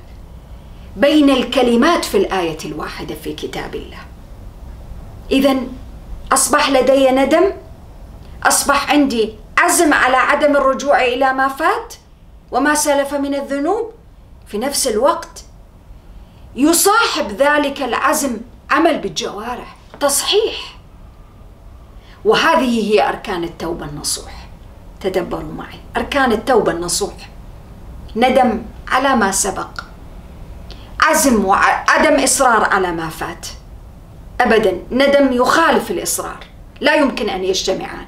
[0.96, 4.04] بين الكلمات في الآية الواحدة في كتاب الله.
[5.30, 5.56] اذا
[6.32, 7.52] أصبح لدي ندم
[8.42, 11.94] أصبح عندي عزم على عدم الرجوع إلى ما فات
[12.50, 13.92] وما سلف من الذنوب
[14.46, 15.44] في نفس الوقت.
[16.56, 18.38] يصاحب ذلك العزم
[18.70, 19.76] عمل بالجوارح.
[20.00, 20.76] تصحيح.
[22.24, 24.48] وهذه هي أركان التوبه النصوح.
[25.00, 25.80] تدبروا معي.
[25.96, 27.14] أركان التوبه النصوح.
[28.16, 29.80] ندم على ما سبق.
[31.02, 33.46] عزم وعدم إصرار على ما فات.
[34.40, 36.46] ابدا ندم يخالف الإصرار.
[36.80, 38.06] لا يمكن أن يجتمعان.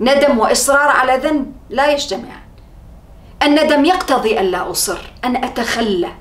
[0.00, 2.40] ندم وإصرار على ذنب لا يجتمعان.
[3.42, 6.12] الندم يقتضي أن لا أصر أن أتخلى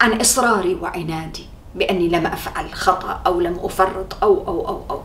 [0.00, 5.02] عن إصراري وعنادي بأني لم أفعل خطأ أو لم أفرط أو أو أو أو.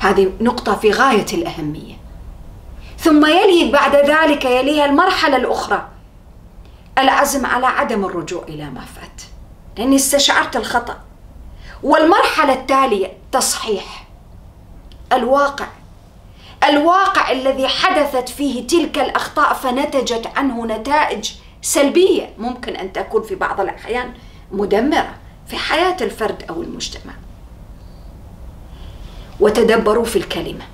[0.00, 1.94] هذه نقطة في غاية الأهمية.
[2.98, 5.88] ثم يلي بعد ذلك يليها المرحلة الأخرى.
[6.98, 9.22] العزم على عدم الرجوع إلى ما فات
[9.78, 10.98] لأني استشعرت الخطأ.
[11.82, 14.06] والمرحلة التالية تصحيح
[15.12, 15.66] الواقع.
[16.68, 21.30] الواقع الذي حدثت فيه تلك الأخطاء فنتجت عنه نتائج
[21.62, 22.34] سلبية.
[22.38, 24.12] ممكن أن تكون في بعض الأحيان
[24.52, 25.14] مدمرة
[25.46, 27.12] في حياة الفرد أو المجتمع.
[29.40, 30.64] وتدبروا في الكلمة.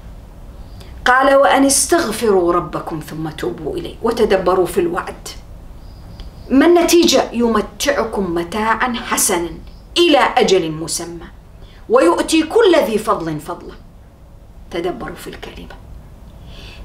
[1.04, 3.94] قال وأن استغفروا ربكم ثم توبوا إليه.
[4.02, 5.28] وتدبروا في الوعد.
[6.50, 9.50] ما النتيجة؟ يمتعكم متاعا حسنا
[9.98, 11.26] إلى أجل مسمى.
[11.88, 13.74] ويؤتي كل ذي فضل فضله
[14.76, 15.74] تدبروا في الكلمة.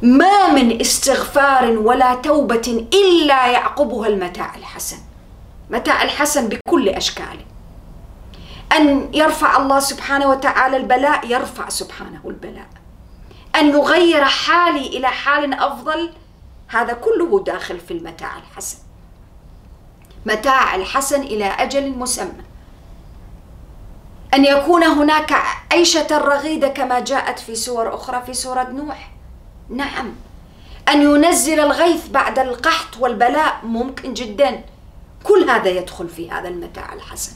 [0.02, 4.98] ما من استغفار ولا توبة إلا يعقبها المتاع الحسن.
[5.70, 7.46] متاع الحسن بكل أشكاله.
[8.78, 12.68] أن يرفع الله سبحانه وتعالى البلاء يرفع سبحانه البلاء.
[13.56, 16.14] أن يغير حالي إلى حال أفضل
[16.68, 18.78] هذا كله داخل في المتاع الحسن.
[20.26, 22.44] متاع الحسن إلى أجل مسمى.
[24.34, 25.34] أن يكون هناك
[25.72, 29.12] عيشة رغيدة كما جاءت في سور أخرى في سورة نوح.
[29.70, 30.14] نعم.
[30.90, 34.64] أن ينزل الغيث بعد القحط والبلاء ممكن جدا.
[35.24, 37.32] كل هذا يدخل في هذا المتاع الحسن.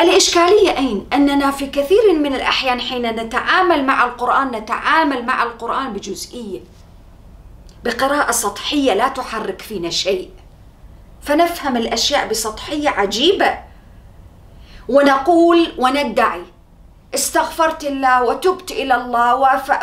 [0.00, 6.60] الإشكالية أين؟ أننا في كثير من الأحيان حين نتعامل مع القرآن نتعامل مع القرآن بجزئية.
[7.84, 10.30] بقراءة سطحية لا تحرك فينا شيء.
[11.22, 13.63] فنفهم الأشياء بسطحية عجيبة.
[14.88, 16.44] ونقول وندعي
[17.14, 19.34] استغفرت الله وتبت إلى الله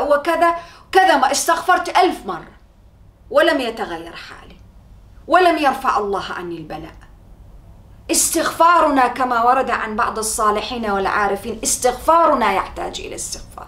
[0.01, 0.55] وكذا
[0.91, 2.51] كذا ما استغفرت ألف مرة
[3.29, 4.55] ولم يتغير حالي
[5.27, 6.95] ولم يرفع الله عني البلاء.
[8.11, 13.67] استغفارنا كما ورد عن بعض الصالحين والعارفين استغفارنا يحتاج إلى استغفار.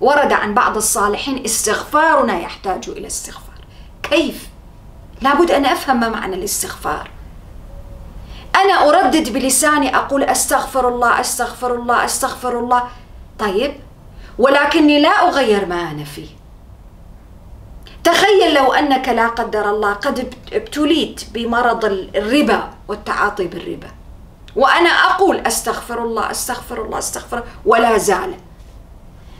[0.00, 3.60] ورد عن بعض الصالحين استغفارنا يحتاج إلى استغفار.
[4.02, 4.48] كيف؟
[5.22, 7.10] لابد أن أفهم ما معنى الاستغفار.
[8.56, 12.82] أنا أردد بلساني أقول أستغفر الله أستغفر الله أستغفر الله.
[13.38, 13.74] طيب
[14.38, 16.28] ولكني لا أغير ما أنا فيه.
[18.04, 23.90] تخيل لو أنك لا قدر الله قد ابتليت بمرض الربا والتعاطي بالربا.
[24.56, 28.34] وأنا أقول أستغفر الله أستغفر الله أستغفر ولا زال.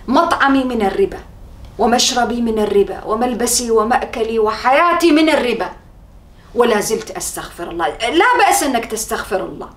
[0.08, 1.18] مطعمي من الربا
[1.78, 5.70] ومشربي من الربا وملبسي ومأكلي وحياتي من الربا.
[6.56, 7.88] ولا زلت أستغفر الله.
[7.88, 9.68] لا بأس أنك تستغفر الله.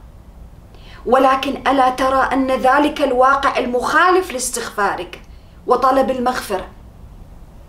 [1.06, 5.22] ولكن ألا ترى أن ذلك الواقع المخالف لاستغفارك
[5.68, 6.68] وطلب المغفرة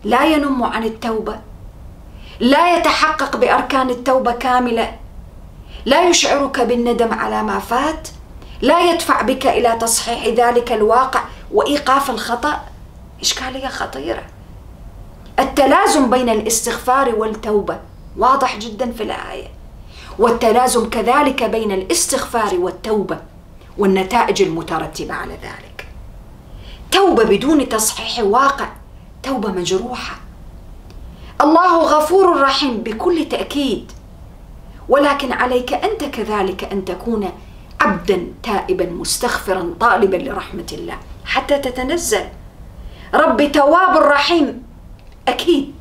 [0.05, 1.41] لا ينم عن التوبة
[2.41, 4.97] لا يتحقق بأركان التوبة كاملة
[5.85, 8.09] لا يشعرك بالندم على ما فات
[8.63, 11.21] لا يدفع بك إلى تصحيح ذلك الواقع
[11.53, 12.61] وإيقاف الخطأ.
[13.21, 14.23] اشكاليه خطيرة.
[15.39, 17.79] التلازم بين الاستغفار والتوبة
[18.17, 19.49] واضح جدا في الآية.
[20.19, 23.19] والتلازم كذلك بين الاستغفار والتوبة
[23.79, 25.89] والنتائج المترتبة على ذلك.
[26.91, 28.69] توبة بدون تصحيح واقع
[29.23, 30.17] توبة مجروحة.
[31.41, 33.93] الله غفور رحيم بكل تأكيد.
[34.89, 37.31] ولكن عليك أنت كذلك أن تكون
[37.81, 40.99] عبدا تائبا مستغفرا طالبا لرحمة الله.
[41.25, 42.25] حتى تتنزل.
[43.15, 44.63] ربي تواب رحيم.
[45.29, 45.75] أكيد.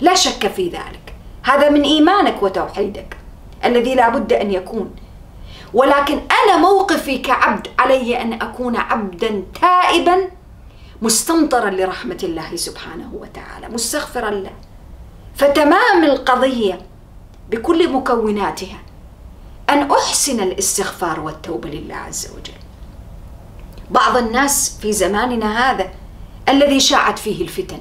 [0.00, 1.01] لا شك في ذلك.
[1.42, 3.16] هذا من إيمانك وتوحيدك
[3.64, 4.94] الذي لا بد أن يكون.
[5.74, 10.30] ولكن أنا موقفي كعبد علي أن أكون عبدا تائبا
[11.02, 14.52] مستمطرا لرحمة الله سبحانه وتعالى مستغفرا له.
[15.34, 16.80] فتمام القضية
[17.50, 18.78] بكل مكوناتها
[19.70, 22.52] أن أحسن الاستغفار والتوبة لله عز وجل.
[23.90, 25.90] بعض الناس في زماننا هذا
[26.48, 27.80] الذي شاعت فيه الفتن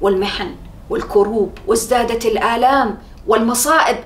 [0.00, 0.54] والمحن
[0.90, 3.98] والكروب وازدادت الآلام والمصائب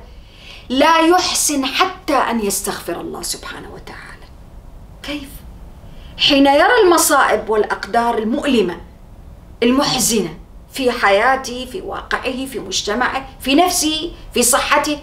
[0.68, 4.26] لا يحسن حتى أن يستغفر الله سبحانه وتعالى.
[5.02, 5.28] كيف؟
[6.18, 8.80] حين يرى المصائب والأقدار المؤلمة
[9.62, 10.38] المحزنة
[10.72, 14.98] في حياته في واقعه في مجتمعه في نفسه في صحته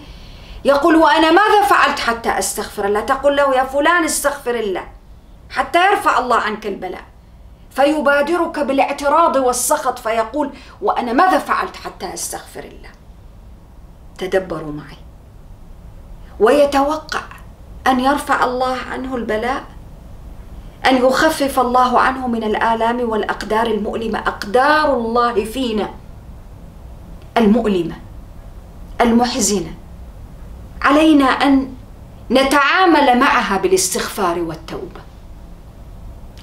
[0.64, 4.88] يقول وأنا ماذا فعلت حتى أستغفر الله؟ تقول له يا فلان استغفر الله
[5.50, 7.04] حتى يرفع الله عنك البلاء.
[7.78, 10.50] فيبادرك بالاعتراض والسخط فيقول
[10.82, 12.90] وأنا ماذا فعلت حتى أستغفر الله؟
[14.18, 14.96] تدبروا معي.
[16.40, 17.22] ويتوقع
[17.86, 19.64] أن يرفع الله عنه البلاء
[20.86, 24.18] أن يخفف الله عنه من الآلام والأقدار المؤلمة.
[24.18, 25.90] أقدار الله فينا.
[27.36, 27.94] المؤلمة
[29.00, 29.74] المحزنة.
[30.82, 31.74] علينا أن
[32.30, 35.07] نتعامل معها بالاستغفار والتوبة.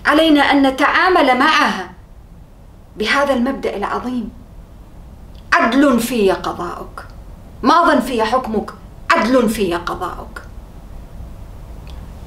[0.06, 1.92] علينا أن نتعامل معها.
[2.98, 4.30] بهذا المبدأ العظيم.
[5.54, 7.06] عدل في قضاؤك.
[7.64, 8.72] ماض في حكمك.
[9.12, 10.42] عدل في قضاؤك.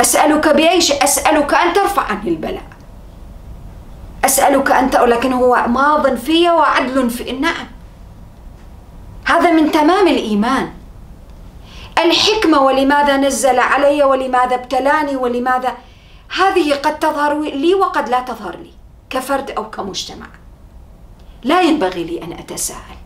[0.01, 2.69] أسألك باي شيء أسألك أن ترفع عني البلاء.
[4.25, 7.33] أسألك انت لكن هو ماض في وعدل في.
[7.33, 7.67] نعم.
[9.25, 10.71] هذا من تمام الإيمان.
[11.99, 15.73] الحكمة ولماذا نزل علي ولماذا ابتلاني ولماذا
[16.37, 18.71] هذه قد تظهر لي وقد لا تظهر لي
[19.11, 20.27] كفرد أو كمجتمع.
[21.43, 22.99] لا ينبغي لي أن أتساءل.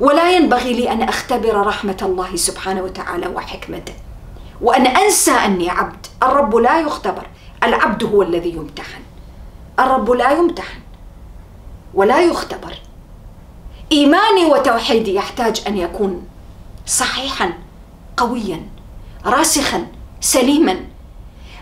[0.00, 3.94] ولا ينبغي لي أن أختبر رحمة الله سبحانه وتعالى وحكمته.
[4.60, 6.06] وأن أنسى أني عبد.
[6.22, 7.26] الرب لا يختبر.
[7.62, 9.02] العبد هو الذي يمتحن.
[9.80, 10.80] الرب لا يمتحن.
[11.94, 12.78] ولا يختبر.
[13.92, 16.26] إيماني وتوحيدي يحتاج أن يكون
[16.86, 17.52] صحيحا
[18.16, 18.66] قويا
[19.26, 19.86] راسخا
[20.20, 20.80] سليما.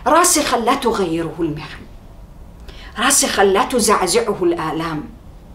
[0.07, 1.79] راسخا لا تغيره المحن.
[2.99, 5.03] راسخا لا تزعزعه الآلام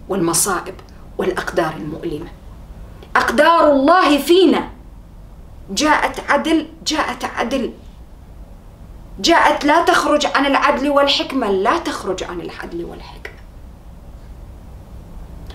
[0.08, 0.74] والمصائب
[1.18, 2.28] والأقدار المؤلمة.
[3.16, 4.68] أقدار الله فينا.
[5.70, 7.72] جاءت عدل جاءت عدل.
[9.20, 13.32] جاءت لا تخرج عن العدل والحكمة لا تخرج عن العدل والحكمة.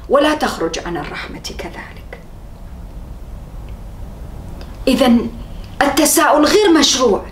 [0.10, 2.20] ولا تخرج عن الرحمة كذلك.
[4.88, 5.18] إذا
[5.82, 7.26] التساؤل غير مشروع.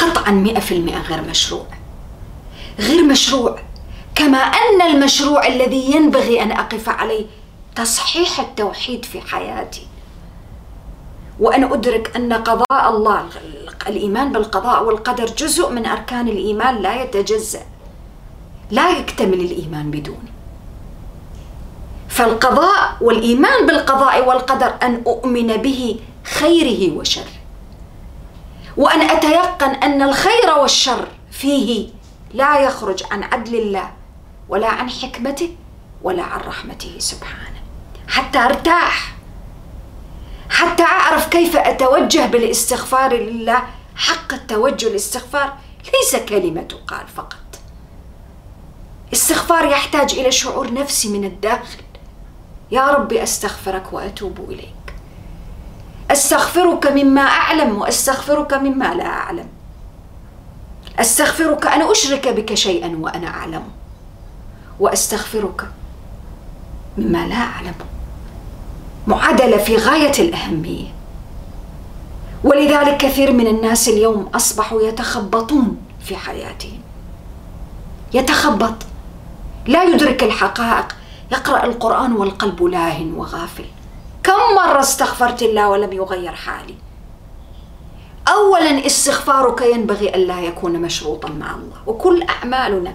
[0.00, 1.66] قطعا مئة في المئة غير مشروع.
[2.78, 3.58] غير مشروع
[4.14, 7.26] كما أن المشروع الذي ينبغي أن أقف عليه
[7.76, 9.86] تصحيح التوحيد في حياتي.
[11.40, 13.26] وأن أدرك أن قضاء الله
[13.86, 17.62] الإيمان بالقضاء والقدر جزء من أركان الإيمان لا يتجزأ
[18.70, 20.30] لا يكتمل الإيمان بدونه
[22.08, 27.39] فالقضاء والإيمان بالقضاء والقدر أن أؤمن به خيره وشره.
[28.76, 31.88] وأن أتيقن أن الخير والشر فيه
[32.34, 33.92] لا يخرج عن عدل الله
[34.48, 35.56] ولا عن حكمته
[36.02, 37.60] ولا عن رحمته سبحانه.
[38.08, 39.14] حتى أرتاح
[40.50, 43.62] حتى أعرف كيف أتوجه بالاستغفار لله.
[43.96, 45.56] حق التوجه الاستغفار
[45.94, 47.36] ليس كلمة تقال فقط.
[49.12, 51.82] استغفار يحتاج إلى شعور نفسي من الداخل.
[52.70, 54.79] يا ربي أستغفرك وأتوب إليك.
[56.10, 59.46] أستغفرك مما أعلم وأستغفرك مما لا أعلم.
[60.98, 63.62] أستغفرك أن أشرك بك شيئا وأنا أعلم.
[64.80, 65.68] وأستغفرك
[66.98, 67.74] مما لا أعلم.
[69.06, 70.86] معادلة في غاية الأهمية.
[72.44, 76.80] ولذلك كثير من الناس اليوم أصبحوا يتخبطون في حياتهم.
[78.12, 78.74] يتخبط.
[79.66, 80.96] لا يدرك الحقائق.
[81.32, 83.64] يقرأ القرآن والقلب لاه وغافل.
[84.30, 86.74] كم مرة استغفرت الله ولم يغير حالي؟
[88.28, 92.94] أولا استغفارك ينبغي ألا يكون مشروطا مع الله وكل أعمالنا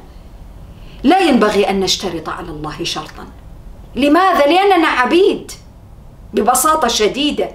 [1.04, 3.28] لا ينبغي أن نشترط على الله شرطا.
[3.96, 5.52] لماذا؟ لأننا عبيد
[6.34, 7.52] ببساطة شديدة.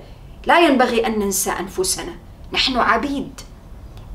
[0.46, 2.12] لا ينبغي أن ننسى أنفسنا
[2.52, 3.40] نحن عبيد.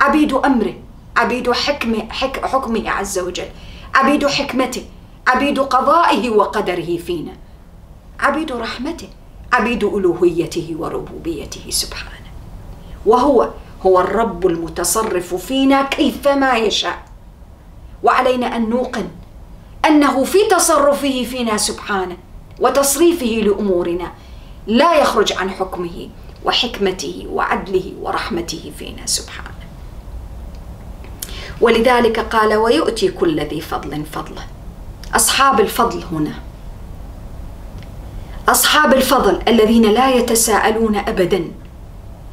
[0.01, 0.73] عبيد أمره
[1.17, 3.49] عبيد حكمه, حك حكمه عز وجل.
[3.95, 4.85] عبيد حكمته
[5.27, 7.33] عبيد قضائه وقدره فينا.
[8.19, 9.09] عبيد رحمته.
[9.53, 12.29] عبيد ألوهيته وربوبيته سبحانه.
[13.05, 13.49] وهو
[13.85, 17.05] هو الرب المتصرف فينا كيفما يشاء.
[18.03, 19.07] وعلينا أن نوقن
[19.85, 22.17] أنه في تصرفه فينا سبحانه
[22.59, 24.11] وتصريفه لأمورنا.
[24.67, 26.09] لا يخرج عن حكمه
[26.45, 29.65] وحكمته وعدله ورحمته فينا سبحانه.
[31.61, 34.45] ولذلك قال ويؤتي كل ذي فضل فضله.
[35.15, 36.33] أصحاب الفضل هنا.
[38.49, 41.51] أصحاب الفضل الذين لا يتساءلون ابدا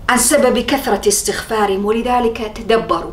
[0.08, 3.12] عن سبب كثرة استغفارهم ولذلك تدبروا.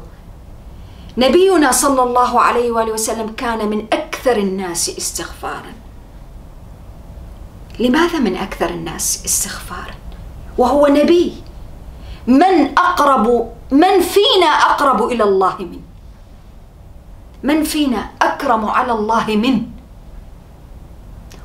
[1.17, 5.73] نبينا صلى الله عليه وآله وسلم كان من أكثر الناس استغفارا.
[7.79, 9.95] لماذا من أكثر الناس استغفارا؟
[10.57, 11.33] وهو نبي.
[12.27, 15.81] من أقرب من فينا أقرب إلى الله منه
[17.43, 19.61] من فينا أكرم على الله منه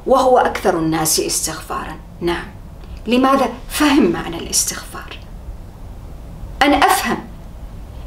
[0.06, 1.96] وهو أكثر الناس استغفارا.
[2.20, 2.46] نعم.
[3.06, 5.18] لماذا؟ فهم معنى الاستغفار.
[6.62, 7.18] أن أفهم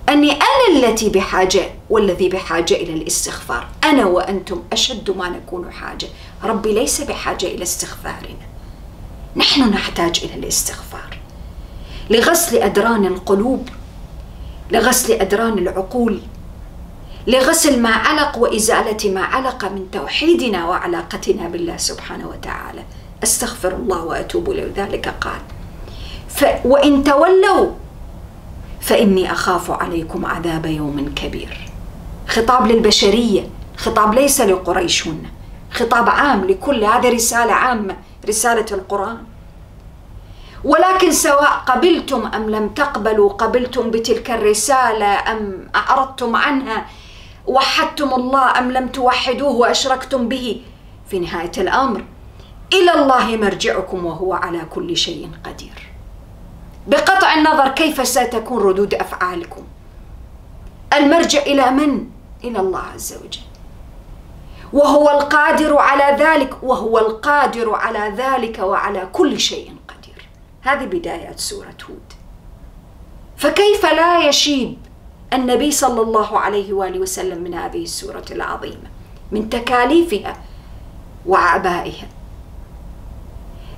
[0.10, 3.68] أني أنا التي بحاجة والذي بحاجة إلى الاستغفار.
[3.84, 6.08] أنا وأنتم أشد ما نكون حاجة.
[6.44, 8.48] ربي ليس بحاجة إلى استغفارنا.
[9.36, 11.18] نحن نحتاج إلى الاستغفار.
[12.10, 13.70] لغسل أدران القلوب
[14.72, 16.22] لغسل أدران العقول
[17.28, 22.84] لغسل ما علق وإزالة ما علق من توحيدنا وعلاقتنا بالله سبحانه وتعالى.
[23.24, 24.72] أستغفر الله وأتوب إليه.
[24.76, 25.42] ذلك قال.
[26.30, 27.68] ف وإن تولوا
[28.82, 31.70] فإني أخاف عليكم عذاب يوم كبير.
[32.28, 35.24] خطاب للبشرية خطاب ليس لقريش هن.
[35.72, 37.96] خطاب عام لكل هذه رسالة عامة
[38.28, 39.18] رسالة القرآن.
[40.64, 46.86] ولكن سواء قبلتم أم لم تقبلوا قبلتم بتلك الرسالة أم أعرضتم عنها
[47.48, 50.62] وحدتم الله أم لم توحدوه وأشركتم به؟
[51.10, 52.04] في نهاية الأمر
[52.74, 55.92] إلى الله مرجعكم وهو على كل شيء قدير.
[56.88, 59.64] بقطع النظر كيف ستكون ردود أفعالكم.
[60.94, 62.10] المرجع إلى من؟
[62.44, 63.42] إلى الله عز وجل.
[64.74, 70.30] وهو القادر على ذلك وهو القادر على ذلك وعلى كل شيء قدير.
[70.62, 72.14] هذه بدايات سورة هود.
[73.38, 74.78] فكيف لا يشيب
[75.34, 78.90] النبي صلى الله عليه وآله وسلم من هذه السورة العظيمة
[79.32, 80.38] من تكاليفها
[81.26, 82.08] وعبائها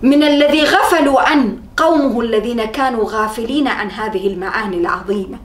[0.02, 5.38] من الذي غفلوا عن قومه الذين كانوا غافلين عن هذه المعاني العظيمة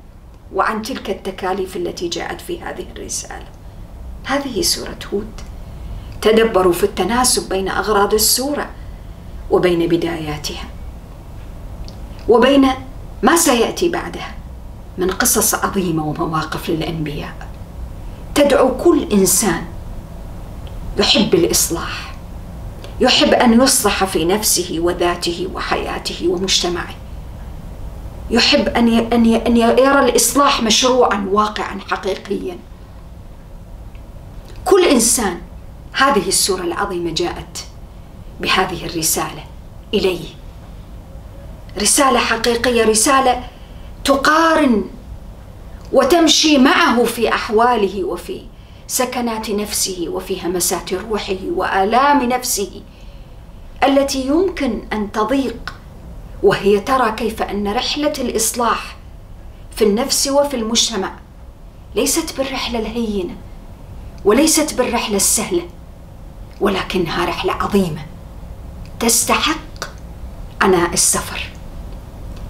[0.54, 3.46] وعن تلك التكاليف التي جاءت في هذه الرسالة.
[4.24, 5.40] هذه سورة هود
[6.22, 8.70] تدبروا في التناسب بين أغراض السورة
[9.50, 10.64] وبين بداياتها
[12.28, 12.68] وبين
[13.22, 14.34] ما سيأتي بعدها.
[14.98, 17.48] من قصص عظيمة ومواقف للأنبياء.
[18.34, 19.64] تدعو كل إنسان
[20.98, 22.14] يحب الإصلاح
[23.00, 26.94] يحب أن يصلح في نفسه وذاته وحياته ومجتمعه.
[28.30, 32.58] يحب أن أن أن يرى الإصلاح مشروعا واقعا حقيقيا.
[34.64, 35.38] كل إنسان
[35.92, 37.64] هذه السورة العظيمة جاءت
[38.40, 39.44] بهذه الرسالة
[39.94, 40.24] إليه.
[41.78, 43.44] رسالة حقيقية رسالة
[44.04, 44.84] تقارن
[45.92, 48.42] وتمشي معه في أحواله وفي
[48.86, 52.82] سكنات نفسه وفي همسات روحه وآلام نفسه
[53.84, 55.74] التي يمكن أن تضيق
[56.42, 58.96] وهي ترى كيف أن رحلة الإصلاح
[59.76, 61.12] في النفس وفي المجتمع
[61.94, 63.36] ليست بالرحلة الهينة
[64.24, 65.62] وليست بالرحلة السهلة
[66.60, 68.06] ولكنها رحلة عظيمة.
[69.00, 69.84] تستحق
[70.60, 71.50] عناء السفر.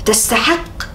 [0.04, 0.93] تستحق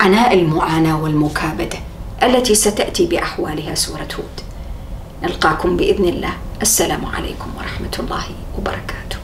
[0.00, 1.78] عناء المعاناة والمكابدة
[2.22, 4.40] التي ستأتي بأحوالها سورة هود.
[5.22, 6.32] نلقاكم بإذن الله.
[6.62, 8.24] السلام عليكم ورحمة الله
[8.58, 9.16] وبركاته.